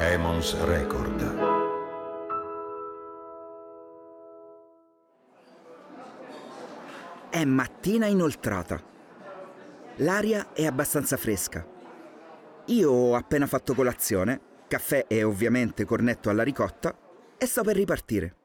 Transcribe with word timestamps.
Emons 0.00 0.56
Record. 0.64 1.36
È 7.28 7.44
mattina 7.44 8.06
inoltrata. 8.06 8.80
L'aria 9.96 10.52
è 10.52 10.64
abbastanza 10.66 11.16
fresca. 11.16 11.66
Io 12.66 12.92
ho 12.92 13.16
appena 13.16 13.48
fatto 13.48 13.74
colazione, 13.74 14.40
caffè 14.68 15.06
e 15.08 15.24
ovviamente 15.24 15.84
cornetto 15.84 16.30
alla 16.30 16.44
ricotta, 16.44 16.96
e 17.36 17.46
sto 17.46 17.64
per 17.64 17.74
ripartire. 17.74 18.36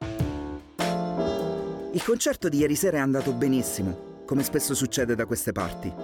Il 1.92 2.02
concerto 2.04 2.48
di 2.48 2.58
ieri 2.58 2.74
sera 2.74 2.96
è 2.96 3.00
andato 3.00 3.32
benissimo, 3.32 4.24
come 4.26 4.42
spesso 4.42 4.74
succede 4.74 5.14
da 5.14 5.24
queste 5.24 5.52
parti. 5.52 5.94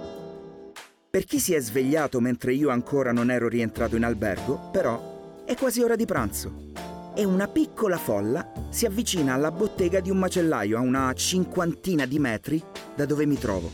Per 1.09 1.25
chi 1.25 1.39
si 1.39 1.53
è 1.53 1.59
svegliato 1.59 2.21
mentre 2.21 2.53
io 2.53 2.69
ancora 2.69 3.11
non 3.11 3.29
ero 3.29 3.49
rientrato 3.49 3.97
in 3.97 4.05
albergo, 4.05 4.69
però, 4.71 5.10
è 5.51 5.55
quasi 5.57 5.81
ora 5.81 5.97
di 5.97 6.05
pranzo 6.05 6.69
e 7.13 7.25
una 7.25 7.49
piccola 7.49 7.97
folla 7.97 8.53
si 8.69 8.85
avvicina 8.85 9.33
alla 9.33 9.51
bottega 9.51 9.99
di 9.99 10.09
un 10.09 10.17
macellaio 10.17 10.77
a 10.77 10.79
una 10.79 11.11
cinquantina 11.11 12.05
di 12.05 12.19
metri 12.19 12.63
da 12.95 13.05
dove 13.05 13.25
mi 13.25 13.37
trovo. 13.37 13.69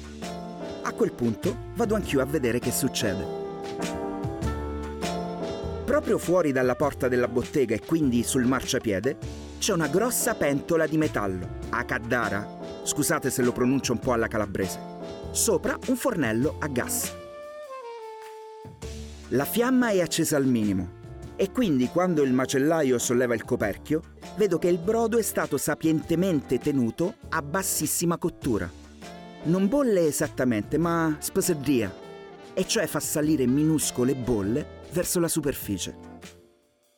A 0.82 0.92
quel 0.94 1.12
punto 1.12 1.56
vado 1.76 1.94
anch'io 1.94 2.20
a 2.20 2.26
vedere 2.26 2.58
che 2.58 2.72
succede. 2.72 3.24
Proprio 5.86 6.18
fuori 6.18 6.52
dalla 6.52 6.74
porta 6.74 7.08
della 7.08 7.28
bottega 7.28 7.76
e 7.76 7.82
quindi 7.86 8.24
sul 8.24 8.46
marciapiede 8.46 9.18
c'è 9.60 9.74
una 9.74 9.88
grossa 9.88 10.34
pentola 10.34 10.88
di 10.88 10.98
metallo, 10.98 11.48
a 11.70 11.86
caddara, 11.86 12.58
scusate 12.82 13.30
se 13.30 13.44
lo 13.44 13.52
pronuncio 13.52 13.92
un 13.92 14.00
po' 14.00 14.14
alla 14.14 14.28
calabrese, 14.28 14.80
sopra 15.30 15.78
un 15.90 15.96
fornello 15.96 16.56
a 16.58 16.68
gas. 16.70 17.14
La 19.30 19.46
fiamma 19.46 19.90
è 19.90 20.02
accesa 20.02 20.38
al 20.38 20.46
minimo 20.48 20.97
e 21.40 21.52
quindi 21.52 21.88
quando 21.88 22.24
il 22.24 22.34
macellaio 22.34 22.98
solleva 22.98 23.36
il 23.36 23.46
coperchio, 23.46 24.02
vedo 24.38 24.58
che 24.58 24.68
il 24.68 24.80
brodo 24.80 25.20
è 25.20 25.22
stato 25.22 25.58
sapientemente 25.58 26.58
tenuto 26.58 27.14
a 27.30 27.44
bassissima 27.44 28.18
cottura. 28.18 28.70
Non 29.44 29.68
bolle 29.68 30.08
esattamente, 30.08 30.80
ma 30.80 31.16
spasedria, 31.20 31.94
e 32.54 32.66
cioè 32.66 32.88
fa 32.88 33.00
salire 33.00 33.46
minuscole 33.46 34.16
bolle 34.16 34.82
verso 34.92 35.20
la 35.20 35.28
superficie. 35.28 35.96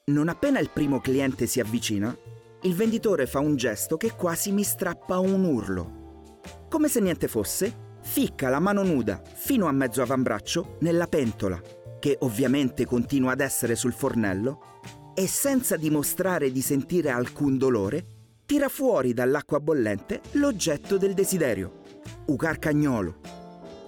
Non 0.06 0.30
appena 0.30 0.60
il 0.60 0.70
primo 0.72 1.02
cliente 1.02 1.46
si 1.46 1.60
avvicina, 1.60 2.18
il 2.62 2.74
venditore 2.74 3.28
fa 3.28 3.40
un 3.40 3.58
gesto 3.58 3.98
che 3.98 4.14
quasi 4.16 4.54
mi 4.54 4.64
strappa 4.64 5.20
un 5.20 5.44
urlo. 5.44 6.38
Come 6.70 6.88
se 6.88 7.02
niente 7.02 7.28
fosse, 7.28 7.98
ficca 8.02 8.48
la 8.48 8.60
mano 8.60 8.84
nuda 8.84 9.22
fino 9.34 9.68
a 9.68 9.72
mezzo 9.74 10.02
avambraccio 10.02 10.78
nella 10.80 11.08
pentola 11.08 11.62
che 12.00 12.18
ovviamente 12.22 12.86
continua 12.86 13.34
ad 13.34 13.42
essere 13.42 13.76
sul 13.76 13.94
fornello, 13.94 14.80
e 15.14 15.28
senza 15.28 15.76
dimostrare 15.76 16.52
di 16.52 16.62
sentire 16.62 17.10
alcun 17.10 17.58
dolore, 17.58 18.06
tira 18.46 18.70
fuori 18.70 19.14
dall'acqua 19.14 19.60
bollente 19.60 20.22
l'oggetto 20.34 20.98
del 20.98 21.14
desiderio, 21.14 21.82
un 22.28 22.36
carcagnolo, 22.36 23.20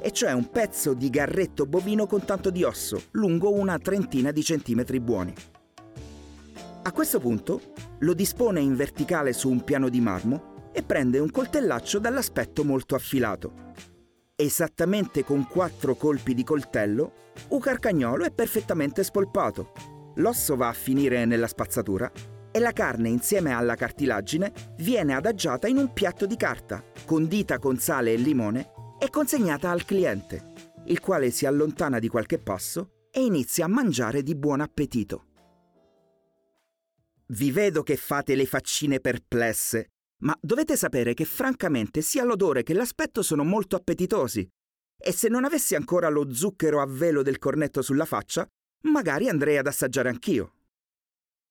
e 0.01 0.11
cioè 0.11 0.33
un 0.33 0.49
pezzo 0.49 0.93
di 0.93 1.09
garretto 1.09 1.65
bovino 1.65 2.05
con 2.05 2.25
tanto 2.25 2.49
di 2.49 2.63
osso, 2.63 3.01
lungo 3.11 3.53
una 3.53 3.79
trentina 3.79 4.31
di 4.31 4.43
centimetri 4.43 4.99
buoni. 4.99 5.33
A 6.83 6.91
questo 6.91 7.19
punto 7.19 7.61
lo 7.99 8.13
dispone 8.13 8.59
in 8.59 8.75
verticale 8.75 9.33
su 9.33 9.49
un 9.49 9.63
piano 9.63 9.87
di 9.87 10.01
marmo 10.01 10.69
e 10.73 10.83
prende 10.83 11.19
un 11.19 11.29
coltellaccio 11.29 11.99
dall'aspetto 11.99 12.63
molto 12.63 12.95
affilato 12.95 13.69
esattamente 14.35 15.23
con 15.23 15.47
quattro 15.47 15.95
colpi 15.95 16.33
di 16.33 16.43
coltello, 16.43 17.13
un 17.49 17.59
carcagnolo 17.59 18.25
è 18.25 18.31
perfettamente 18.31 19.03
spolpato. 19.03 19.71
L'osso 20.15 20.55
va 20.55 20.67
a 20.67 20.73
finire 20.73 21.25
nella 21.25 21.47
spazzatura 21.47 22.11
e 22.51 22.59
la 22.59 22.73
carne 22.73 23.09
insieme 23.09 23.53
alla 23.53 23.75
cartilagine 23.75 24.51
viene 24.77 25.13
adagiata 25.13 25.67
in 25.67 25.77
un 25.77 25.93
piatto 25.93 26.25
di 26.25 26.35
carta, 26.35 26.83
condita 27.05 27.59
con 27.59 27.77
sale 27.77 28.13
e 28.13 28.17
limone 28.17 28.71
e 28.99 29.09
consegnata 29.09 29.71
al 29.71 29.85
cliente, 29.85 30.53
il 30.85 30.99
quale 30.99 31.31
si 31.31 31.45
allontana 31.45 31.99
di 31.99 32.09
qualche 32.09 32.37
passo 32.37 33.07
e 33.11 33.23
inizia 33.23 33.65
a 33.65 33.69
mangiare 33.69 34.21
di 34.21 34.35
buon 34.35 34.61
appetito. 34.61 35.25
Vi 37.27 37.51
vedo 37.51 37.81
che 37.81 37.95
fate 37.95 38.35
le 38.35 38.45
faccine 38.45 38.99
perplesse 38.99 39.90
ma 40.21 40.37
dovete 40.41 40.75
sapere 40.75 41.13
che 41.13 41.25
francamente 41.25 42.01
sia 42.01 42.23
l'odore 42.23 42.63
che 42.63 42.73
l'aspetto 42.73 43.21
sono 43.21 43.43
molto 43.43 43.75
appetitosi. 43.75 44.47
E 45.03 45.11
se 45.11 45.29
non 45.29 45.45
avessi 45.45 45.75
ancora 45.75 46.09
lo 46.09 46.33
zucchero 46.33 46.81
a 46.81 46.85
velo 46.85 47.21
del 47.21 47.39
cornetto 47.39 47.81
sulla 47.81 48.05
faccia, 48.05 48.47
magari 48.83 49.29
andrei 49.29 49.57
ad 49.57 49.67
assaggiare 49.67 50.09
anch'io. 50.09 50.53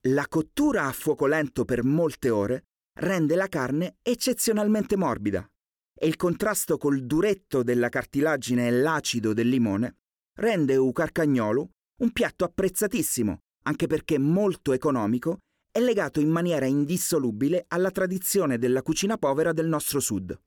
La 0.07 0.25
cottura 0.27 0.85
a 0.85 0.91
fuoco 0.91 1.27
lento 1.27 1.65
per 1.65 1.83
molte 1.83 2.29
ore 2.29 2.63
rende 2.99 3.35
la 3.35 3.47
carne 3.47 3.97
eccezionalmente 4.01 4.97
morbida 4.97 5.47
e 5.93 6.07
il 6.07 6.15
contrasto 6.15 6.77
col 6.77 7.05
duretto 7.05 7.61
della 7.61 7.89
cartilagine 7.89 8.67
e 8.67 8.71
l'acido 8.71 9.33
del 9.33 9.47
limone 9.47 9.97
rende 10.39 10.75
u 10.75 10.91
carcagnolo 10.91 11.69
un 12.01 12.11
piatto 12.11 12.43
apprezzatissimo, 12.43 13.37
anche 13.63 13.85
perché 13.85 14.17
molto 14.17 14.73
economico 14.73 15.39
è 15.71 15.79
legato 15.79 16.19
in 16.19 16.29
maniera 16.29 16.65
indissolubile 16.65 17.65
alla 17.69 17.91
tradizione 17.91 18.57
della 18.57 18.81
cucina 18.81 19.17
povera 19.17 19.53
del 19.53 19.67
nostro 19.67 19.99
sud. 19.99 20.37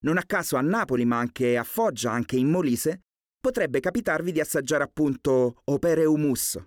Non 0.00 0.18
a 0.18 0.22
caso 0.24 0.56
a 0.56 0.60
Napoli, 0.60 1.06
ma 1.06 1.18
anche 1.18 1.56
a 1.56 1.64
Foggia, 1.64 2.12
anche 2.12 2.36
in 2.36 2.50
Molise, 2.50 3.04
potrebbe 3.40 3.80
capitarvi 3.80 4.32
di 4.32 4.40
assaggiare 4.40 4.84
appunto 4.84 5.62
opere 5.64 6.04
humus. 6.04 6.62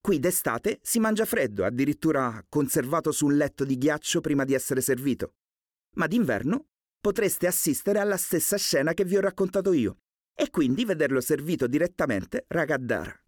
Qui 0.00 0.18
d'estate 0.18 0.80
si 0.82 0.98
mangia 0.98 1.24
freddo, 1.24 1.64
addirittura 1.64 2.44
conservato 2.48 3.12
su 3.12 3.26
un 3.26 3.36
letto 3.36 3.64
di 3.64 3.76
ghiaccio 3.76 4.20
prima 4.20 4.44
di 4.44 4.54
essere 4.54 4.80
servito. 4.80 5.34
Ma 5.96 6.06
d'inverno 6.06 6.66
potreste 7.00 7.46
assistere 7.46 7.98
alla 7.98 8.16
stessa 8.16 8.56
scena 8.56 8.94
che 8.94 9.04
vi 9.04 9.16
ho 9.16 9.20
raccontato 9.20 9.72
io, 9.72 9.98
e 10.34 10.50
quindi 10.50 10.84
vederlo 10.84 11.20
servito 11.20 11.66
direttamente 11.66 12.44
ragaddara. 12.48 13.23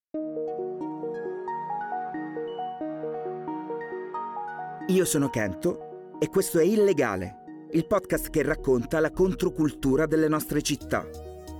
Io 4.88 5.04
sono 5.04 5.30
Kento 5.30 6.16
e 6.20 6.28
questo 6.28 6.60
è 6.60 6.62
Illegale, 6.62 7.66
il 7.72 7.88
podcast 7.88 8.30
che 8.30 8.44
racconta 8.44 9.00
la 9.00 9.10
controcultura 9.10 10.06
delle 10.06 10.28
nostre 10.28 10.62
città. 10.62 11.04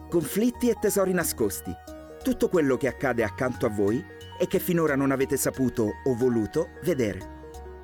Conflitti 0.09 0.69
e 0.69 0.77
tesori 0.81 1.13
nascosti. 1.13 1.75
Tutto 2.23 2.49
quello 2.49 2.77
che 2.77 2.87
accade 2.87 3.25
accanto 3.25 3.67
a 3.67 3.69
voi 3.69 4.01
e 4.39 4.47
che 4.47 4.61
finora 4.61 4.95
non 4.95 5.11
avete 5.11 5.37
saputo 5.37 5.91
o 6.05 6.15
voluto 6.15 6.69
vedere. 6.85 7.35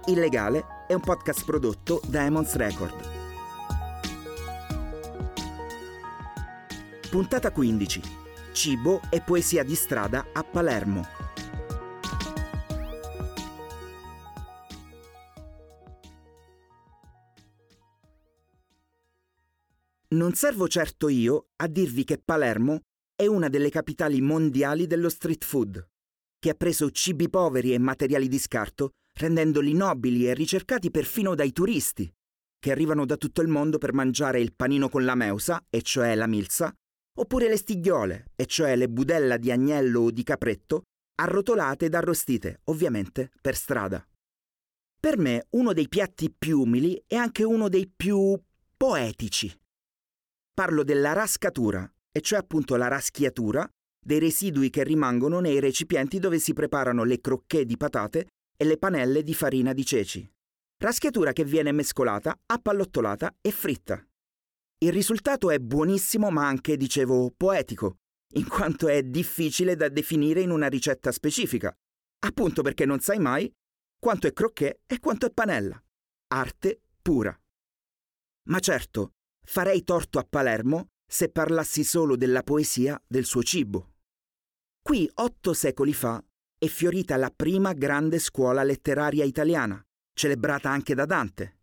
Illegale 0.06 0.64
è 0.86 0.94
un 0.94 1.00
podcast 1.00 1.44
prodotto 1.44 2.00
da 2.06 2.24
Emons 2.24 2.54
Record. 2.54 3.10
Puntata 7.10 7.50
15. 7.50 8.00
Cibo 8.53 9.00
e 9.10 9.20
poesia 9.20 9.64
di 9.64 9.74
strada 9.74 10.26
a 10.32 10.44
Palermo. 10.44 11.22
Non 20.12 20.34
servo 20.34 20.69
certo 20.69 21.09
io 21.09 21.47
a 21.56 21.67
dirvi 21.67 22.05
che 22.05 22.19
Palermo 22.23 22.81
è 23.15 23.25
una 23.27 23.49
delle 23.49 23.71
capitali 23.71 24.21
mondiali 24.21 24.87
dello 24.87 25.09
street 25.09 25.43
food, 25.43 25.89
che 26.39 26.50
ha 26.50 26.55
preso 26.55 26.91
cibi 26.91 27.31
poveri 27.31 27.73
e 27.73 27.78
materiali 27.78 28.28
di 28.28 28.39
scarto, 28.39 28.91
rendendoli 29.19 29.72
nobili 29.72 30.28
e 30.28 30.34
ricercati 30.34 30.91
perfino 30.91 31.34
dai 31.34 31.53
turisti, 31.53 32.12
che 32.59 32.71
arrivano 32.71 33.06
da 33.06 33.17
tutto 33.17 33.41
il 33.41 33.49
mondo 33.49 33.78
per 33.78 33.95
mangiare 33.95 34.39
il 34.39 34.53
panino 34.55 34.91
con 34.91 35.03
la 35.06 35.15
meusa, 35.15 35.65
e 35.71 35.81
cioè 35.81 36.15
la 36.15 36.27
milza, 36.27 36.71
oppure 37.19 37.49
le 37.49 37.56
stigliole, 37.56 38.33
e 38.36 38.45
cioè 38.45 38.77
le 38.77 38.91
budella 38.91 39.39
di 39.39 39.51
agnello 39.51 40.01
o 40.01 40.10
di 40.10 40.25
capretto, 40.25 40.83
arrotolate 41.21 41.86
ed 41.86 41.95
arrostite, 41.95 42.60
ovviamente 42.65 43.31
per 43.41 43.57
strada. 43.57 44.07
Per 45.01 45.16
me 45.16 45.47
uno 45.53 45.72
dei 45.72 45.89
piatti 45.89 46.31
più 46.31 46.60
umili 46.60 47.03
è 47.07 47.16
anche 47.16 47.45
uno 47.45 47.71
dei 47.71 47.89
più 47.89 48.39
poetici. 48.77 49.60
Parlo 50.54 50.84
della 50.84 51.15
rascatura, 51.15 51.91
e 52.10 52.21
cioè 52.21 52.39
appunto 52.39 52.77
la 52.77 52.87
raschiatura 52.87 53.66
dei 54.04 54.19
residui 54.19 54.69
che 54.69 54.84
rimangono 54.84 55.41
nei 55.41 55.60
recipienti 55.60 56.19
dove 56.19 56.39
si 56.39 56.53
preparano 56.53 57.04
le 57.04 57.22
crocchè 57.22 57.65
di 57.65 57.78
patate 57.78 58.27
e 58.54 58.65
le 58.66 58.77
panelle 58.77 59.22
di 59.22 59.33
farina 59.33 59.72
di 59.72 59.83
ceci. 59.83 60.31
Raschiatura 60.77 61.33
che 61.33 61.45
viene 61.45 61.72
mescolata, 61.72 62.39
appallottolata 62.45 63.37
e 63.41 63.51
fritta. 63.51 64.04
Il 64.78 64.93
risultato 64.93 65.51
è 65.51 65.59
buonissimo 65.59 66.31
ma 66.31 66.47
anche, 66.47 66.77
dicevo, 66.77 67.33
poetico, 67.34 67.97
in 68.34 68.47
quanto 68.47 68.89
è 68.89 69.03
difficile 69.03 69.75
da 69.75 69.89
definire 69.89 70.43
in 70.43 70.51
una 70.51 70.66
ricetta 70.66 71.13
specifica, 71.13 71.72
appunto 72.27 72.60
perché 72.60 72.84
non 72.84 73.01
sai 73.01 73.21
mai 73.21 73.51
quanto 73.98 74.27
è 74.27 74.33
crocchè 74.34 74.81
e 74.87 74.98
quanto 74.98 75.25
è 75.25 75.31
panella. 75.31 75.83
Arte 76.34 76.83
pura. 77.01 77.34
Ma 78.51 78.59
certo, 78.59 79.13
Farei 79.44 79.83
torto 79.84 80.18
a 80.18 80.27
Palermo 80.28 80.89
se 81.06 81.28
parlassi 81.28 81.84
solo 81.84 82.16
della 82.16 82.42
poesia 82.42 83.00
del 83.06 83.24
suo 83.24 83.42
cibo. 83.42 83.92
Qui, 84.80 85.09
otto 85.15 85.53
secoli 85.53 85.92
fa, 85.92 86.24
è 86.59 86.66
fiorita 86.66 87.16
la 87.16 87.30
prima 87.30 87.72
grande 87.72 88.18
scuola 88.18 88.62
letteraria 88.62 89.24
italiana, 89.24 89.83
celebrata 90.15 90.71
anche 90.71 90.94
da 90.94 91.04
Dante. 91.04 91.59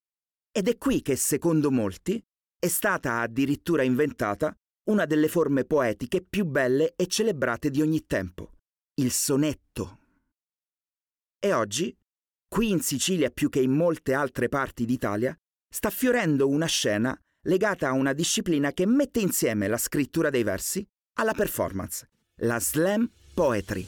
Ed 0.51 0.67
è 0.67 0.77
qui 0.77 1.01
che, 1.01 1.15
secondo 1.15 1.71
molti, 1.71 2.21
è 2.59 2.67
stata 2.67 3.21
addirittura 3.21 3.83
inventata 3.83 4.53
una 4.89 5.05
delle 5.05 5.27
forme 5.27 5.65
poetiche 5.65 6.21
più 6.21 6.45
belle 6.45 6.93
e 6.95 7.07
celebrate 7.07 7.69
di 7.69 7.81
ogni 7.81 8.05
tempo, 8.05 8.57
il 8.95 9.11
sonetto. 9.11 9.99
E 11.39 11.53
oggi, 11.53 11.95
qui 12.47 12.69
in 12.69 12.81
Sicilia 12.81 13.29
più 13.29 13.49
che 13.49 13.61
in 13.61 13.71
molte 13.71 14.13
altre 14.13 14.49
parti 14.49 14.85
d'Italia, 14.85 15.37
sta 15.73 15.89
fiorendo 15.89 16.47
una 16.47 16.65
scena 16.65 17.17
legata 17.49 17.87
a 17.87 17.93
una 17.93 18.13
disciplina 18.13 18.71
che 18.71 18.85
mette 18.85 19.19
insieme 19.19 19.67
la 19.67 19.77
scrittura 19.77 20.29
dei 20.29 20.43
versi 20.43 20.87
alla 21.15 21.33
performance, 21.33 22.07
la 22.41 22.59
slam 22.59 23.09
poetry. 23.33 23.87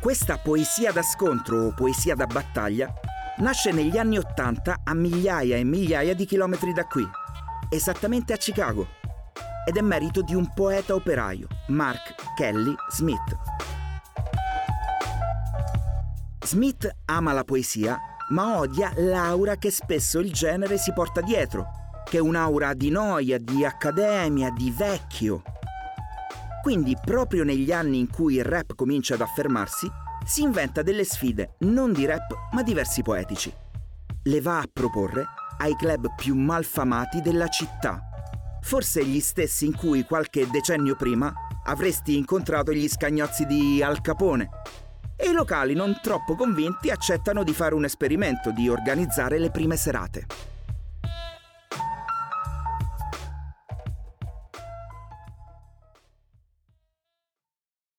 Questa 0.00 0.38
poesia 0.38 0.92
da 0.92 1.02
scontro 1.02 1.66
o 1.66 1.74
poesia 1.74 2.14
da 2.14 2.26
battaglia 2.26 2.92
nasce 3.38 3.72
negli 3.72 3.98
anni 3.98 4.16
Ottanta 4.16 4.82
a 4.84 4.94
migliaia 4.94 5.56
e 5.56 5.64
migliaia 5.64 6.14
di 6.14 6.24
chilometri 6.24 6.72
da 6.72 6.86
qui, 6.86 7.04
esattamente 7.68 8.32
a 8.32 8.36
Chicago, 8.36 8.86
ed 9.66 9.76
è 9.76 9.80
merito 9.80 10.22
di 10.22 10.34
un 10.34 10.52
poeta 10.54 10.94
operaio, 10.94 11.48
Mark 11.68 12.14
Kelly 12.36 12.74
Smith. 12.90 13.41
Smith 16.52 16.86
ama 17.06 17.32
la 17.32 17.44
poesia, 17.44 17.98
ma 18.28 18.58
odia 18.58 18.92
l'aura 18.96 19.56
che 19.56 19.70
spesso 19.70 20.18
il 20.18 20.30
genere 20.30 20.76
si 20.76 20.92
porta 20.92 21.22
dietro, 21.22 21.64
che 22.04 22.18
è 22.18 22.20
un'aura 22.20 22.74
di 22.74 22.90
noia, 22.90 23.38
di 23.38 23.64
accademia, 23.64 24.50
di 24.50 24.70
vecchio. 24.70 25.42
Quindi, 26.60 26.94
proprio 27.02 27.42
negli 27.42 27.72
anni 27.72 28.00
in 28.00 28.10
cui 28.10 28.34
il 28.34 28.44
rap 28.44 28.74
comincia 28.74 29.14
ad 29.14 29.22
affermarsi, 29.22 29.90
si 30.26 30.42
inventa 30.42 30.82
delle 30.82 31.04
sfide 31.04 31.54
non 31.60 31.94
di 31.94 32.04
rap 32.04 32.50
ma 32.52 32.62
di 32.62 32.74
versi 32.74 33.00
poetici. 33.00 33.50
Le 34.22 34.40
va 34.42 34.58
a 34.58 34.68
proporre 34.70 35.24
ai 35.56 35.74
club 35.74 36.14
più 36.16 36.34
malfamati 36.34 37.22
della 37.22 37.48
città, 37.48 37.98
forse 38.60 39.02
gli 39.06 39.20
stessi 39.20 39.64
in 39.64 39.74
cui 39.74 40.04
qualche 40.04 40.46
decennio 40.50 40.96
prima 40.96 41.32
avresti 41.64 42.14
incontrato 42.14 42.74
gli 42.74 42.88
scagnozzi 42.90 43.46
di 43.46 43.82
Al 43.82 44.02
Capone. 44.02 44.50
E 45.22 45.28
i 45.28 45.32
locali 45.32 45.74
non 45.74 46.00
troppo 46.02 46.34
convinti 46.34 46.90
accettano 46.90 47.44
di 47.44 47.52
fare 47.52 47.76
un 47.76 47.84
esperimento, 47.84 48.50
di 48.50 48.68
organizzare 48.68 49.38
le 49.38 49.52
prime 49.52 49.76
serate. 49.76 50.26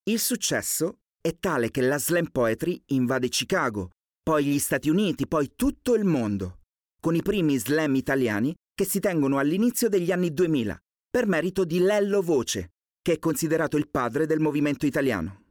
Il 0.03 0.19
successo 0.19 0.97
è 1.21 1.37
tale 1.39 1.71
che 1.71 1.79
la 1.79 1.97
slam 1.97 2.25
poetry 2.29 2.83
invade 2.87 3.29
Chicago, 3.29 3.91
poi 4.21 4.43
gli 4.43 4.59
Stati 4.59 4.89
Uniti, 4.89 5.25
poi 5.25 5.53
tutto 5.55 5.95
il 5.95 6.03
mondo, 6.03 6.59
con 6.99 7.15
i 7.15 7.21
primi 7.21 7.57
slam 7.57 7.95
italiani 7.95 8.53
che 8.75 8.83
si 8.83 8.99
tengono 8.99 9.37
all'inizio 9.37 9.87
degli 9.87 10.11
anni 10.11 10.33
2000, 10.33 10.77
per 11.09 11.25
merito 11.27 11.63
di 11.63 11.79
Lello 11.79 12.21
Voce, 12.21 12.71
che 13.01 13.13
è 13.13 13.19
considerato 13.19 13.77
il 13.77 13.87
padre 13.89 14.25
del 14.25 14.41
movimento 14.41 14.85
italiano. 14.85 15.42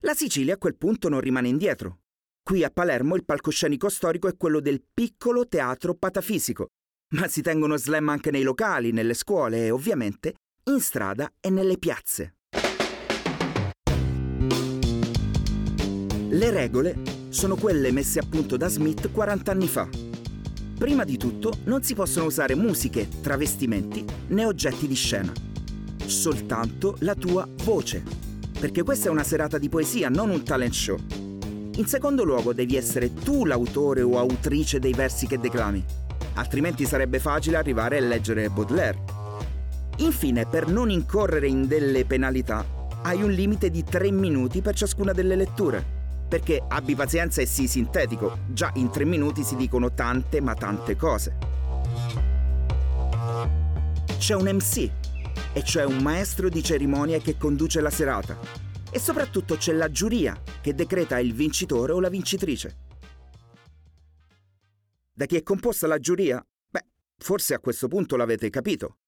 La 0.00 0.12
Sicilia 0.12 0.54
a 0.54 0.58
quel 0.58 0.76
punto 0.76 1.08
non 1.08 1.20
rimane 1.20 1.48
indietro. 1.48 2.00
Qui 2.42 2.62
a 2.62 2.70
Palermo 2.70 3.16
il 3.16 3.24
palcoscenico 3.24 3.88
storico 3.88 4.28
è 4.28 4.36
quello 4.36 4.60
del 4.60 4.82
piccolo 4.92 5.48
teatro 5.48 5.94
patafisico, 5.94 6.68
ma 7.14 7.26
si 7.28 7.40
tengono 7.40 7.78
slam 7.78 8.10
anche 8.10 8.30
nei 8.30 8.42
locali, 8.42 8.92
nelle 8.92 9.14
scuole 9.14 9.64
e 9.64 9.70
ovviamente 9.70 10.34
in 10.64 10.80
strada 10.80 11.32
e 11.40 11.48
nelle 11.48 11.78
piazze. 11.78 12.34
Le 16.28 16.50
regole 16.50 16.96
sono 17.30 17.56
quelle 17.56 17.90
messe 17.90 18.18
a 18.18 18.26
punto 18.28 18.58
da 18.58 18.68
Smith 18.68 19.10
40 19.10 19.50
anni 19.50 19.66
fa. 19.66 19.88
Prima 20.78 21.04
di 21.04 21.16
tutto 21.16 21.60
non 21.64 21.82
si 21.82 21.94
possono 21.94 22.26
usare 22.26 22.54
musiche, 22.54 23.08
travestimenti 23.22 24.04
né 24.28 24.44
oggetti 24.44 24.86
di 24.86 24.94
scena. 24.94 25.32
Soltanto 26.04 26.96
la 27.00 27.14
tua 27.14 27.48
voce, 27.64 28.25
perché 28.58 28.82
questa 28.82 29.08
è 29.08 29.10
una 29.10 29.24
serata 29.24 29.58
di 29.58 29.68
poesia, 29.68 30.08
non 30.08 30.30
un 30.30 30.42
talent 30.42 30.72
show. 30.72 30.96
In 31.76 31.86
secondo 31.86 32.24
luogo 32.24 32.52
devi 32.52 32.76
essere 32.76 33.12
tu 33.12 33.44
l'autore 33.44 34.02
o 34.02 34.18
autrice 34.18 34.78
dei 34.78 34.92
versi 34.92 35.26
che 35.26 35.38
declami, 35.38 35.84
altrimenti 36.34 36.84
sarebbe 36.84 37.18
facile 37.18 37.56
arrivare 37.56 37.98
a 37.98 38.00
leggere 38.00 38.48
Baudelaire. 38.48 38.98
Infine, 39.98 40.46
per 40.46 40.68
non 40.68 40.90
incorrere 40.90 41.48
in 41.48 41.66
delle 41.66 42.04
penalità, 42.04 42.64
hai 43.02 43.22
un 43.22 43.30
limite 43.30 43.70
di 43.70 43.84
3 43.84 44.10
minuti 44.10 44.62
per 44.62 44.74
ciascuna 44.74 45.12
delle 45.12 45.36
letture 45.36 45.96
perché 46.28 46.62
abbi 46.66 46.94
pazienza 46.94 47.40
e 47.40 47.46
sii 47.46 47.68
sintetico, 47.68 48.38
già 48.48 48.70
in 48.74 48.90
tre 48.90 49.04
minuti 49.04 49.44
si 49.44 49.54
dicono 49.56 49.92
tante 49.92 50.40
ma 50.40 50.54
tante 50.54 50.96
cose. 50.96 51.36
C'è 54.18 54.34
un 54.34 54.48
MC, 54.48 54.90
e 55.52 55.62
cioè 55.64 55.84
un 55.84 55.98
maestro 55.98 56.48
di 56.48 56.62
cerimonie 56.62 57.20
che 57.20 57.36
conduce 57.36 57.80
la 57.80 57.90
serata, 57.90 58.38
e 58.90 58.98
soprattutto 58.98 59.56
c'è 59.56 59.72
la 59.72 59.90
giuria 59.90 60.40
che 60.60 60.74
decreta 60.74 61.18
il 61.18 61.34
vincitore 61.34 61.92
o 61.92 62.00
la 62.00 62.08
vincitrice. 62.08 62.84
Da 65.12 65.26
chi 65.26 65.36
è 65.36 65.42
composta 65.42 65.86
la 65.86 65.98
giuria? 65.98 66.46
Beh, 66.70 66.86
forse 67.16 67.54
a 67.54 67.58
questo 67.58 67.88
punto 67.88 68.16
l'avete 68.16 68.50
capito. 68.50 68.98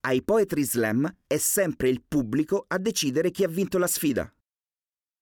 Ai 0.00 0.22
Poetry 0.22 0.62
Slam 0.62 1.10
è 1.26 1.38
sempre 1.38 1.88
il 1.88 2.02
pubblico 2.06 2.64
a 2.68 2.78
decidere 2.78 3.30
chi 3.30 3.44
ha 3.44 3.48
vinto 3.48 3.78
la 3.78 3.86
sfida. 3.86 4.30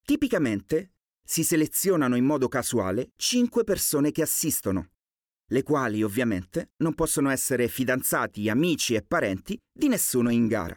Tipicamente 0.05 0.95
si 1.25 1.45
selezionano 1.45 2.17
in 2.17 2.25
modo 2.25 2.49
casuale 2.49 3.13
5 3.15 3.63
persone 3.63 4.11
che 4.11 4.23
assistono, 4.23 4.91
le 5.53 5.63
quali 5.63 6.03
ovviamente 6.03 6.73
non 6.79 6.95
possono 6.95 7.31
essere 7.31 7.69
fidanzati, 7.69 8.49
amici 8.49 8.95
e 8.95 9.03
parenti 9.03 9.59
di 9.71 9.87
nessuno 9.87 10.31
in 10.31 10.47
gara. 10.47 10.77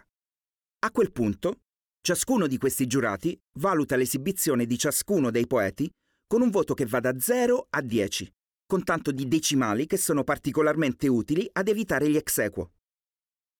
A 0.79 0.91
quel 0.91 1.11
punto, 1.11 1.61
ciascuno 2.01 2.45
di 2.45 2.57
questi 2.57 2.85
giurati 2.85 3.37
valuta 3.59 3.95
l'esibizione 3.95 4.65
di 4.65 4.77
ciascuno 4.77 5.31
dei 5.31 5.47
poeti 5.47 5.89
con 6.27 6.41
un 6.41 6.49
voto 6.49 6.73
che 6.73 6.85
va 6.85 6.99
da 6.99 7.17
0 7.17 7.67
a 7.69 7.81
10, 7.81 8.31
con 8.65 8.83
tanto 8.83 9.11
di 9.11 9.27
decimali 9.27 9.87
che 9.87 9.97
sono 9.97 10.23
particolarmente 10.23 11.07
utili 11.07 11.47
ad 11.53 11.69
evitare 11.69 12.09
gli 12.09 12.17
ex 12.17 12.37
equo. 12.39 12.71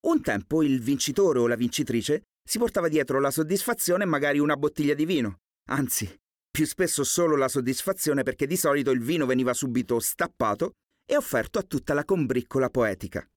Un 0.08 0.22
tempo 0.22 0.64
il 0.64 0.82
vincitore 0.82 1.40
o 1.40 1.48
la 1.48 1.56
vincitrice 1.56 2.24
si 2.48 2.60
portava 2.60 2.90
dietro 2.90 3.20
la 3.20 3.32
soddisfazione 3.32 4.04
e 4.04 4.08
magari 4.08 4.38
una 4.38 4.58
bottiglia 4.58 4.94
di 4.94 5.06
vino, 5.06 5.38
anzi, 5.70 6.14
più 6.52 6.66
spesso 6.66 7.04
solo 7.04 7.36
la 7.36 7.48
soddisfazione 7.48 8.24
perché 8.24 8.46
di 8.46 8.58
solito 8.58 8.92
il 8.92 9.02
vino 9.02 9.26
veniva 9.26 9.54
subito 9.54 10.00
stappato 10.00 10.74
e 11.06 11.16
offerto 11.16 11.60
a 11.60 11.64
tutta 11.64 11.94
la 11.94 12.04
combriccola 12.04 12.70
poetica. 12.70 13.28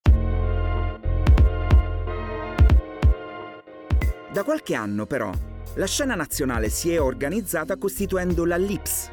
Da 4.33 4.45
qualche 4.45 4.75
anno 4.75 5.07
però 5.07 5.31
la 5.75 5.87
scena 5.87 6.15
nazionale 6.15 6.69
si 6.71 6.93
è 6.93 7.01
organizzata 7.01 7.77
costituendo 7.77 8.45
la 8.45 8.57
LIPS, 8.57 9.11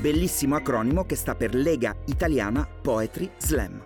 bellissimo 0.00 0.56
acronimo 0.56 1.04
che 1.04 1.16
sta 1.16 1.34
per 1.34 1.54
Lega 1.54 1.96
Italiana 2.06 2.66
Poetry 2.66 3.30
Slam. 3.36 3.82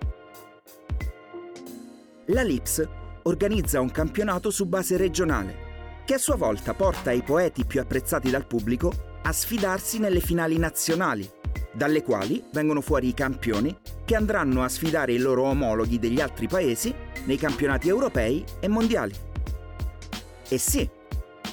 La 2.26 2.42
LIPS 2.42 2.88
organizza 3.25 3.81
un 3.81 3.90
campionato 3.90 4.50
su 4.50 4.66
base 4.66 4.97
regionale, 4.97 6.02
che 6.04 6.14
a 6.14 6.19
sua 6.19 6.37
volta 6.37 6.75
porta 6.75 7.11
i 7.12 7.23
poeti 7.23 7.64
più 7.64 7.81
apprezzati 7.81 8.31
dal 8.31 8.47
pubblico 8.47 8.92
a 9.23 9.33
sfidarsi 9.33 9.99
nelle 9.99 10.21
finali 10.21 10.59
nazionali, 10.59 11.28
dalle 11.73 12.02
quali 12.02 12.43
vengono 12.52 12.81
fuori 12.81 13.09
i 13.09 13.14
campioni 13.14 13.76
che 14.05 14.14
andranno 14.14 14.62
a 14.62 14.69
sfidare 14.69 15.12
i 15.12 15.19
loro 15.19 15.45
omologhi 15.45 15.99
degli 15.99 16.21
altri 16.21 16.47
paesi 16.49 16.95
nei 17.25 17.37
campionati 17.37 17.88
europei 17.88 18.45
e 18.61 18.69
mondiali. 18.69 19.14
E 20.49 20.59
sì, 20.59 20.88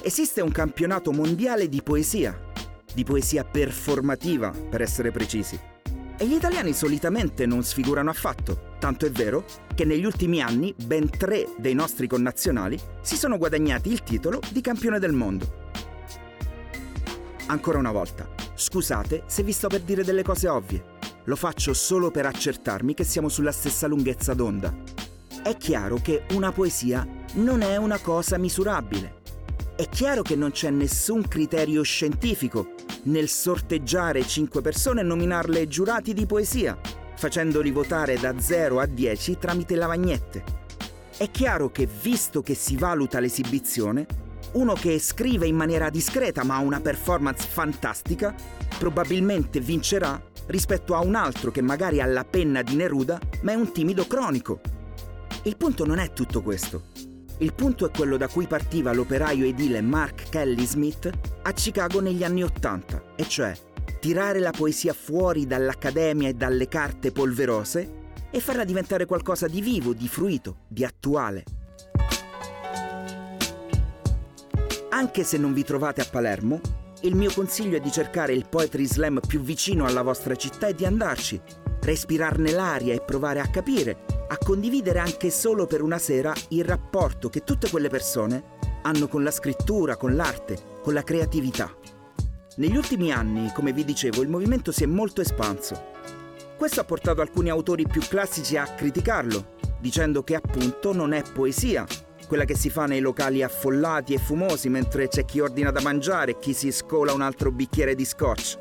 esiste 0.02 0.40
un 0.40 0.50
campionato 0.50 1.12
mondiale 1.12 1.68
di 1.68 1.82
poesia, 1.82 2.38
di 2.92 3.04
poesia 3.04 3.44
performativa 3.44 4.50
per 4.50 4.82
essere 4.82 5.10
precisi. 5.10 5.58
E 6.18 6.26
gli 6.26 6.34
italiani 6.34 6.74
solitamente 6.74 7.46
non 7.46 7.62
sfigurano 7.62 8.10
affatto, 8.10 8.74
tanto 8.78 9.06
è 9.06 9.10
vero 9.10 9.44
che 9.74 9.86
negli 9.86 10.04
ultimi 10.04 10.42
anni 10.42 10.74
ben 10.76 11.08
tre 11.08 11.46
dei 11.56 11.72
nostri 11.72 12.06
connazionali 12.06 12.78
si 13.00 13.16
sono 13.16 13.38
guadagnati 13.38 13.90
il 13.90 14.02
titolo 14.02 14.38
di 14.50 14.60
campione 14.60 14.98
del 14.98 15.12
mondo. 15.12 15.68
Ancora 17.46 17.78
una 17.78 17.90
volta, 17.90 18.28
scusate 18.60 19.24
se 19.26 19.42
vi 19.42 19.52
sto 19.52 19.68
per 19.68 19.80
dire 19.80 20.04
delle 20.04 20.22
cose 20.22 20.48
ovvie. 20.48 20.98
Lo 21.24 21.36
faccio 21.36 21.72
solo 21.72 22.10
per 22.10 22.26
accertarmi 22.26 22.92
che 22.92 23.04
siamo 23.04 23.28
sulla 23.28 23.52
stessa 23.52 23.86
lunghezza 23.86 24.34
d'onda. 24.34 24.74
È 25.42 25.56
chiaro 25.56 25.96
che 25.96 26.24
una 26.32 26.52
poesia 26.52 27.06
non 27.34 27.62
è 27.62 27.76
una 27.76 27.98
cosa 27.98 28.36
misurabile. 28.36 29.18
È 29.74 29.88
chiaro 29.88 30.20
che 30.20 30.36
non 30.36 30.50
c'è 30.50 30.68
nessun 30.68 31.26
criterio 31.26 31.82
scientifico 31.82 32.74
nel 33.04 33.28
sorteggiare 33.28 34.26
5 34.26 34.60
persone 34.60 35.00
e 35.00 35.04
nominarle 35.04 35.66
giurati 35.66 36.12
di 36.12 36.26
poesia, 36.26 36.78
facendoli 37.16 37.70
votare 37.70 38.18
da 38.18 38.38
0 38.38 38.78
a 38.78 38.84
10 38.84 39.38
tramite 39.38 39.74
lavagnette. 39.76 40.44
È 41.16 41.30
chiaro 41.30 41.70
che 41.70 41.86
visto 41.86 42.42
che 42.42 42.54
si 42.54 42.76
valuta 42.76 43.20
l'esibizione, 43.20 44.06
uno 44.52 44.74
che 44.74 44.98
scrive 44.98 45.46
in 45.46 45.56
maniera 45.56 45.90
discreta 45.90 46.44
ma 46.44 46.56
ha 46.56 46.60
una 46.60 46.80
performance 46.80 47.46
fantastica, 47.46 48.34
probabilmente 48.78 49.60
vincerà 49.60 50.20
rispetto 50.46 50.94
a 50.94 51.00
un 51.00 51.14
altro 51.14 51.50
che 51.50 51.62
magari 51.62 52.00
ha 52.00 52.06
la 52.06 52.24
penna 52.24 52.62
di 52.62 52.74
Neruda 52.74 53.18
ma 53.42 53.52
è 53.52 53.54
un 53.54 53.72
timido 53.72 54.06
cronico. 54.06 54.60
Il 55.44 55.56
punto 55.56 55.86
non 55.86 55.98
è 55.98 56.12
tutto 56.12 56.42
questo. 56.42 56.82
Il 57.38 57.54
punto 57.54 57.86
è 57.86 57.90
quello 57.90 58.18
da 58.18 58.28
cui 58.28 58.46
partiva 58.46 58.92
l'operaio 58.92 59.46
edile 59.46 59.80
Mark 59.80 60.28
Kelly 60.28 60.66
Smith 60.66 61.10
a 61.42 61.52
Chicago 61.52 62.00
negli 62.00 62.22
anni 62.22 62.42
Ottanta, 62.42 63.02
e 63.16 63.26
cioè 63.26 63.56
tirare 63.98 64.40
la 64.40 64.50
poesia 64.50 64.92
fuori 64.92 65.46
dall'accademia 65.46 66.28
e 66.28 66.34
dalle 66.34 66.68
carte 66.68 67.12
polverose 67.12 67.98
e 68.30 68.40
farla 68.40 68.64
diventare 68.64 69.06
qualcosa 69.06 69.46
di 69.46 69.62
vivo, 69.62 69.92
di 69.92 70.08
fruito, 70.08 70.58
di 70.68 70.84
attuale. 70.84 71.44
Anche 74.92 75.22
se 75.22 75.38
non 75.38 75.52
vi 75.52 75.62
trovate 75.62 76.00
a 76.00 76.06
Palermo, 76.10 76.60
il 77.02 77.14
mio 77.14 77.32
consiglio 77.32 77.76
è 77.76 77.80
di 77.80 77.92
cercare 77.92 78.32
il 78.32 78.48
Poetry 78.48 78.86
Slam 78.86 79.20
più 79.24 79.40
vicino 79.40 79.86
alla 79.86 80.02
vostra 80.02 80.34
città 80.34 80.66
e 80.66 80.74
di 80.74 80.84
andarci, 80.84 81.40
respirarne 81.80 82.50
l'aria 82.50 82.92
e 82.92 83.00
provare 83.00 83.38
a 83.38 83.48
capire, 83.48 84.04
a 84.28 84.36
condividere 84.36 84.98
anche 84.98 85.30
solo 85.30 85.66
per 85.66 85.80
una 85.82 85.98
sera 85.98 86.34
il 86.48 86.64
rapporto 86.64 87.28
che 87.28 87.44
tutte 87.44 87.70
quelle 87.70 87.88
persone 87.88 88.58
hanno 88.82 89.06
con 89.06 89.22
la 89.22 89.30
scrittura, 89.30 89.96
con 89.96 90.16
l'arte, 90.16 90.58
con 90.82 90.92
la 90.92 91.04
creatività. 91.04 91.72
Negli 92.56 92.76
ultimi 92.76 93.12
anni, 93.12 93.52
come 93.54 93.72
vi 93.72 93.84
dicevo, 93.84 94.22
il 94.22 94.28
movimento 94.28 94.72
si 94.72 94.82
è 94.82 94.86
molto 94.86 95.20
espanso. 95.20 95.92
Questo 96.56 96.80
ha 96.80 96.84
portato 96.84 97.20
alcuni 97.20 97.48
autori 97.48 97.86
più 97.86 98.00
classici 98.02 98.56
a 98.56 98.64
criticarlo, 98.74 99.54
dicendo 99.78 100.24
che 100.24 100.34
appunto 100.34 100.92
non 100.92 101.12
è 101.12 101.22
poesia, 101.22 101.86
quella 102.30 102.44
che 102.44 102.56
si 102.56 102.70
fa 102.70 102.86
nei 102.86 103.00
locali 103.00 103.42
affollati 103.42 104.14
e 104.14 104.18
fumosi 104.18 104.68
mentre 104.68 105.08
c'è 105.08 105.24
chi 105.24 105.40
ordina 105.40 105.72
da 105.72 105.80
mangiare 105.80 106.30
e 106.30 106.38
chi 106.38 106.52
si 106.52 106.70
scola 106.70 107.12
un 107.12 107.22
altro 107.22 107.50
bicchiere 107.50 107.96
di 107.96 108.04
scotch. 108.04 108.56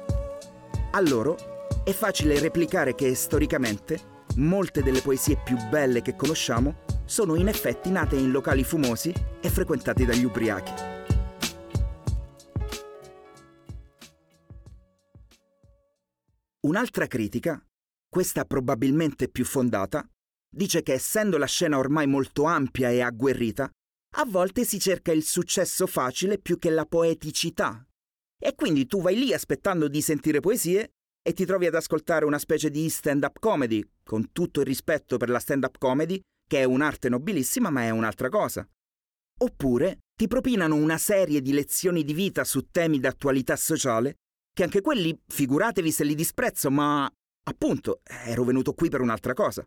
A 0.90 1.00
loro 1.02 1.38
è 1.84 1.92
facile 1.92 2.40
replicare 2.40 2.96
che 2.96 3.14
storicamente 3.14 4.26
molte 4.38 4.82
delle 4.82 5.02
poesie 5.02 5.40
più 5.44 5.56
belle 5.70 6.02
che 6.02 6.16
conosciamo 6.16 6.80
sono 7.06 7.36
in 7.36 7.48
effetti 7.48 7.92
nate 7.92 8.16
in 8.16 8.32
locali 8.32 8.64
fumosi 8.64 9.14
e 9.40 9.50
frequentati 9.52 10.04
dagli 10.04 10.24
ubriachi. 10.24 10.74
Un'altra 16.62 17.06
critica, 17.06 17.64
questa 18.10 18.46
probabilmente 18.46 19.30
più 19.30 19.46
fondata, 19.46 20.04
Dice 20.52 20.82
che 20.82 20.94
essendo 20.94 21.38
la 21.38 21.46
scena 21.46 21.78
ormai 21.78 22.08
molto 22.08 22.44
ampia 22.44 22.90
e 22.90 23.02
agguerrita, 23.02 23.70
a 24.16 24.26
volte 24.26 24.66
si 24.66 24.80
cerca 24.80 25.12
il 25.12 25.24
successo 25.24 25.86
facile 25.86 26.40
più 26.40 26.58
che 26.58 26.72
la 26.72 26.86
poeticità. 26.86 27.86
E 28.42 28.56
quindi 28.56 28.88
tu 28.88 29.02
vai 29.02 29.16
lì 29.16 29.34
aspettando 29.34 29.88
di 29.88 30.02
sentire 30.02 30.40
poesie 30.40 30.94
e 31.22 31.34
ti 31.34 31.46
trovi 31.46 31.68
ad 31.68 31.76
ascoltare 31.76 32.26
una 32.26 32.40
specie 32.40 32.70
di 32.70 32.90
stand-up 32.90 33.38
comedy, 33.40 33.88
con 34.04 34.32
tutto 34.32 34.62
il 34.62 34.66
rispetto 34.66 35.18
per 35.18 35.30
la 35.30 35.40
stand-up 35.40 35.78
comedy, 35.78 36.20
che 36.48 36.62
è 36.62 36.64
un'arte 36.64 37.10
nobilissima 37.10 37.70
ma 37.70 37.84
è 37.84 37.92
un'altra 37.92 38.30
cosa. 38.30 38.68
Oppure 39.42 40.00
ti 40.16 40.28
propinano 40.28 40.76
una 40.76 40.98
serie 40.98 41.42
di 41.42 41.54
lezioni 41.54 42.04
di 42.04 42.14
vita 42.14 42.44
su 42.44 42.70
temi 42.72 43.00
d'attualità 43.00 43.56
sociale, 43.56 44.16
che 44.52 44.64
anche 44.64 44.82
quelli, 44.82 45.18
figuratevi 45.28 45.92
se 45.92 46.04
li 46.04 46.16
disprezzo, 46.16 46.72
ma 46.72 47.10
appunto 47.44 48.02
ero 48.04 48.44
venuto 48.44 48.74
qui 48.74 48.90
per 48.90 49.02
un'altra 49.02 49.34
cosa. 49.34 49.66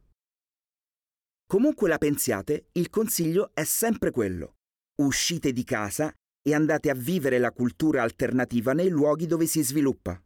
Comunque 1.53 1.87
la 1.87 1.99
pensiate, 1.99 2.69
il 2.73 2.89
consiglio 2.89 3.51
è 3.53 3.65
sempre 3.65 4.11
quello. 4.11 4.55
Uscite 5.03 5.53
di 5.53 5.65
casa 5.65 6.11
e 6.41 6.55
andate 6.55 6.89
a 6.89 6.95
vivere 6.95 7.37
la 7.37 7.53
cultura 7.53 8.03
alternativa 8.03 8.73
nei 8.73 8.89
luoghi 8.89 9.27
dove 9.27 9.45
si 9.45 9.63
sviluppa. 9.63 10.19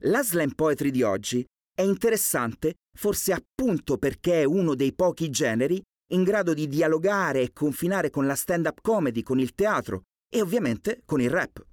La 0.00 0.20
slam 0.24 0.50
poetry 0.50 0.90
di 0.90 1.04
oggi 1.04 1.46
è 1.72 1.82
interessante 1.82 2.74
forse 2.92 3.32
appunto 3.32 3.98
perché 3.98 4.40
è 4.40 4.44
uno 4.44 4.74
dei 4.74 4.92
pochi 4.92 5.30
generi 5.30 5.80
in 6.12 6.24
grado 6.24 6.54
di 6.54 6.66
dialogare 6.66 7.42
e 7.42 7.52
confinare 7.52 8.10
con 8.10 8.26
la 8.26 8.34
stand-up 8.34 8.80
comedy, 8.80 9.22
con 9.22 9.38
il 9.38 9.54
teatro 9.54 10.02
e 10.28 10.40
ovviamente 10.40 11.02
con 11.04 11.20
il 11.20 11.30
rap. 11.30 11.64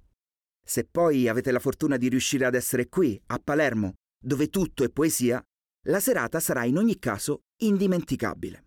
Se 0.64 0.86
poi 0.88 1.26
avete 1.26 1.50
la 1.50 1.58
fortuna 1.58 1.96
di 1.96 2.08
riuscire 2.08 2.44
ad 2.44 2.54
essere 2.54 2.88
qui, 2.88 3.20
a 3.26 3.40
Palermo, 3.42 3.94
dove 4.16 4.48
tutto 4.48 4.84
è 4.84 4.90
poesia, 4.90 5.44
la 5.84 5.98
serata 5.98 6.40
sarà 6.40 6.64
in 6.64 6.76
ogni 6.76 6.98
caso 6.98 7.44
indimenticabile. 7.58 8.64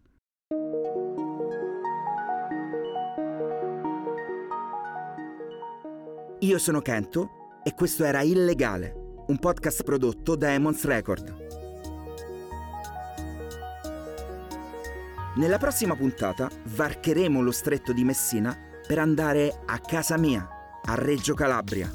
Io 6.39 6.57
sono 6.57 6.81
Kento 6.81 7.29
e 7.63 7.73
questo 7.75 8.03
era 8.03 8.21
Illegale, 8.21 9.23
un 9.27 9.37
podcast 9.37 9.83
prodotto 9.83 10.35
da 10.35 10.51
Emons 10.51 10.83
Record. 10.83 11.41
Nella 15.35 15.57
prossima 15.57 15.95
puntata 15.95 16.49
varcheremo 16.63 17.41
lo 17.41 17.51
stretto 17.51 17.93
di 17.93 18.03
Messina 18.03 18.57
per 18.85 18.97
andare 18.97 19.61
a 19.65 19.79
casa 19.79 20.17
mia, 20.17 20.47
a 20.83 20.95
Reggio 20.95 21.33
Calabria. 21.33 21.91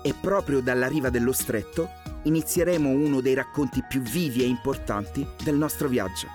E 0.00 0.14
proprio 0.14 0.60
dalla 0.60 0.86
riva 0.86 1.10
dello 1.10 1.32
stretto 1.32 1.88
inizieremo 2.22 2.90
uno 2.90 3.20
dei 3.20 3.34
racconti 3.34 3.82
più 3.86 4.00
vivi 4.00 4.42
e 4.42 4.46
importanti 4.46 5.26
del 5.42 5.56
nostro 5.56 5.88
viaggio. 5.88 6.26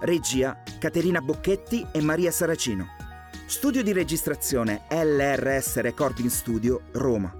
Regia 0.00 0.60
Caterina 0.80 1.20
Bocchetti 1.20 1.86
e 1.92 2.00
Maria 2.00 2.32
Saracino. 2.32 2.88
Studio 3.46 3.84
di 3.84 3.92
registrazione 3.92 4.82
LRS 4.90 5.76
Recording 5.76 6.28
Studio 6.28 6.80
Roma. 6.92 7.32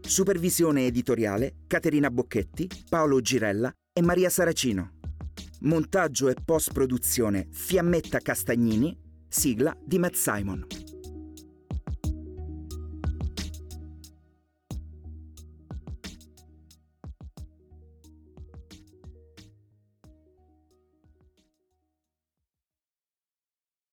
Supervisione 0.00 0.86
editoriale 0.86 1.64
Caterina 1.66 2.08
Bocchetti, 2.10 2.68
Paolo 2.88 3.20
Girella 3.20 3.72
e 3.92 4.02
Maria 4.02 4.30
Saracino. 4.30 4.92
Montaggio 5.62 6.28
e 6.28 6.36
post-produzione 6.44 7.48
Fiammetta 7.50 8.18
Castagnini, 8.20 8.96
sigla 9.36 9.76
di 9.84 9.98
Matt 9.98 10.14
Simon. 10.14 10.85